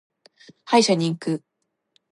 [0.65, 1.43] 歯医者に行く。